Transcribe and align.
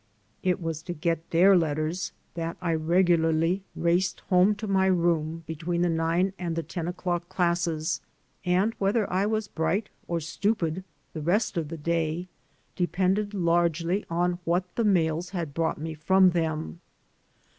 It 0.41 0.59
was 0.59 0.81
to 0.81 0.93
get 0.93 1.29
their 1.29 1.55
letters 1.55 2.11
that 2.33 2.57
I 2.59 2.73
228 2.73 3.03
THE 3.03 3.13
FRUITS 3.13 3.13
OP 3.13 3.21
SOLITUDE 3.21 3.21
regularly 3.21 3.63
raced 3.75 4.19
home 4.31 4.55
to 4.55 4.67
my 4.67 4.85
room 4.87 5.43
between 5.45 5.83
the 5.83 5.89
nine 5.89 6.33
and 6.39 6.55
the 6.55 6.63
ten 6.63 6.87
o'clock 6.87 7.29
classes, 7.29 8.01
and 8.43 8.73
whether 8.79 9.07
I 9.13 9.27
was 9.27 9.47
bright 9.47 9.89
or 10.07 10.19
stupid 10.19 10.83
the 11.13 11.21
rest 11.21 11.55
of 11.55 11.67
the 11.67 11.77
day 11.77 12.27
depended 12.75 13.35
largely 13.35 14.03
on 14.09 14.39
what 14.43 14.73
the 14.75 14.83
mails 14.85 15.29
had 15.29 15.53
brought 15.53 15.77
me 15.79 15.93
from 15.93 16.31
them. 16.31 16.81